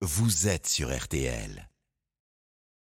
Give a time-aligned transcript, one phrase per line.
[0.00, 1.68] vous êtes sur RTL.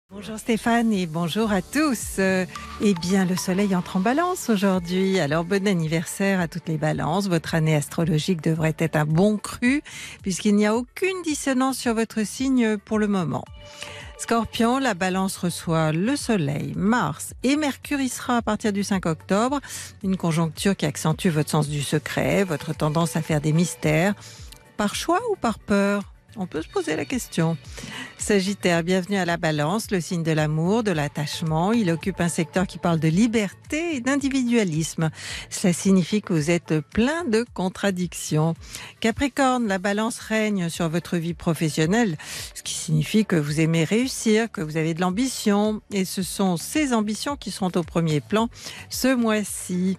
[0.09, 2.18] Bonjour Stéphane et bonjour à tous.
[2.20, 2.46] Euh,
[2.82, 5.20] eh bien, le soleil entre en balance aujourd'hui.
[5.20, 7.28] Alors, bon anniversaire à toutes les balances.
[7.28, 9.81] Votre année astrologique devrait être un bon cru
[10.21, 13.43] puisqu'il n'y a aucune dissonance sur votre signe pour le moment.
[14.17, 19.59] Scorpion, la balance reçoit le soleil, Mars et Mercure sera à partir du 5 octobre.
[20.04, 24.13] Une conjoncture qui accentue votre sens du secret, votre tendance à faire des mystères.
[24.77, 26.12] Par choix ou par peur?
[26.38, 27.57] On peut se poser la question.
[28.24, 31.73] Sagittaire, bienvenue à la balance, le signe de l'amour, de l'attachement.
[31.73, 35.09] Il occupe un secteur qui parle de liberté et d'individualisme.
[35.50, 38.55] Cela signifie que vous êtes plein de contradictions.
[39.02, 42.17] Capricorne, la balance règne sur votre vie professionnelle,
[42.55, 45.81] ce qui signifie que vous aimez réussir, que vous avez de l'ambition.
[45.92, 48.48] Et ce sont ces ambitions qui seront au premier plan
[48.90, 49.98] ce mois-ci.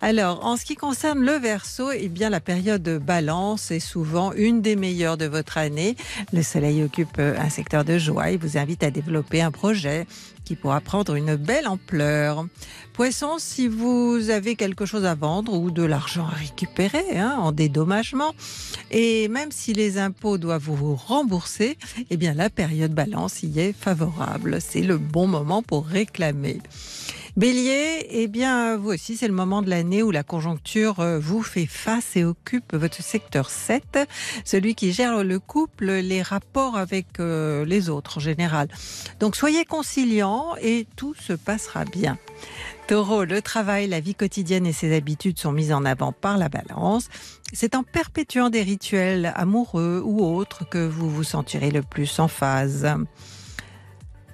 [0.00, 4.32] Alors, en ce qui concerne le verso, eh bien, la période de balance est souvent
[4.32, 5.96] une des meilleures de votre année
[6.32, 10.06] le soleil occupe un secteur de joie et vous invite à développer un projet
[10.44, 12.46] qui pourra prendre une belle ampleur.
[12.92, 17.50] Poisson, si vous avez quelque chose à vendre ou de l'argent à récupérer hein, en
[17.50, 18.32] dédommagement,
[18.92, 21.76] et même si les impôts doivent vous rembourser,
[22.10, 24.58] eh bien la période balance y est favorable.
[24.60, 26.60] C'est le bon moment pour réclamer.
[27.36, 31.42] Bélier, eh bien, vous aussi, c'est le moment de l'année où la conjoncture euh, vous
[31.42, 33.98] fait face et occupe votre secteur 7,
[34.44, 38.68] celui qui gère le couple, les rapports avec euh, les autres en général.
[39.20, 42.18] Donc, soyez conciliants et tout se passera bien.
[42.88, 46.48] Taureau, le travail, la vie quotidienne et ses habitudes sont mises en avant par la
[46.48, 47.08] balance.
[47.52, 52.28] C'est en perpétuant des rituels amoureux ou autres que vous vous sentirez le plus en
[52.28, 52.88] phase.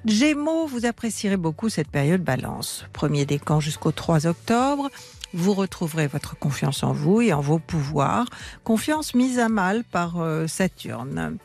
[0.07, 2.85] Gémeaux, vous apprécierez beaucoup cette période balance.
[2.93, 4.91] Premier décan jusqu'au 3 octobre.
[5.33, 8.27] Vous retrouverez votre confiance en vous et en vos pouvoirs,
[8.63, 11.39] confiance mise à mal par euh, Saturne.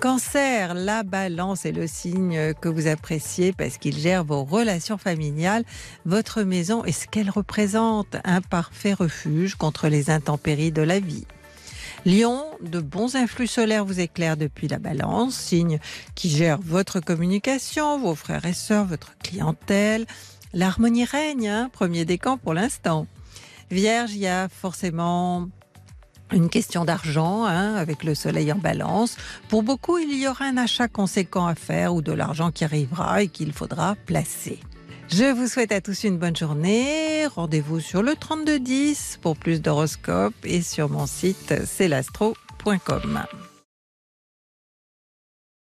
[0.00, 5.64] Cancer, la balance est le signe que vous appréciez parce qu'il gère vos relations familiales,
[6.04, 11.26] votre maison et ce qu'elle représente, un parfait refuge contre les intempéries de la vie.
[12.08, 15.78] Lion, de bons influx solaires vous éclairent depuis la balance, signe
[16.14, 20.06] qui gère votre communication, vos frères et sœurs, votre clientèle.
[20.54, 23.06] L'harmonie règne, hein, premier décan pour l'instant.
[23.70, 25.50] Vierge, il y a forcément
[26.32, 29.18] une question d'argent hein, avec le soleil en balance.
[29.50, 33.22] Pour beaucoup, il y aura un achat conséquent à faire ou de l'argent qui arrivera
[33.22, 34.60] et qu'il faudra placer.
[35.10, 37.26] Je vous souhaite à tous une bonne journée.
[37.26, 43.20] Rendez-vous sur le 3210 pour plus d'horoscopes et sur mon site celastro.com.